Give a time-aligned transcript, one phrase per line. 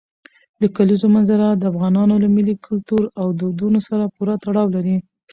[0.61, 4.97] د کلیزو منظره د افغانانو له ملي کلتور او دودونو سره پوره تړاو لري.